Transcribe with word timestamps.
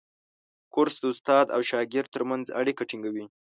کورس 0.73 0.95
د 1.01 1.05
استاد 1.13 1.45
او 1.55 1.61
شاګرد 1.69 2.09
ترمنځ 2.15 2.45
اړیکه 2.59 2.83
ټینګوي. 2.89 3.25